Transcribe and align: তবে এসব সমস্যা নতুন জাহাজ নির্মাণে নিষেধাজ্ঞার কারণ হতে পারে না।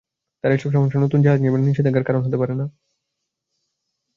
তবে 0.43 0.53
এসব 0.55 0.69
সমস্যা 0.75 0.99
নতুন 0.99 1.19
জাহাজ 1.21 1.39
নির্মাণে 1.41 1.67
নিষেধাজ্ঞার 1.67 2.07
কারণ 2.07 2.21
হতে 2.23 2.37
পারে 2.37 2.53
না। 2.53 2.65